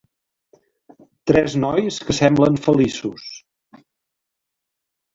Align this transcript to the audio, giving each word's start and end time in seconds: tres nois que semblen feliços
tres 1.31 1.57
nois 1.65 2.01
que 2.07 2.17
semblen 2.21 2.59
feliços 2.65 3.31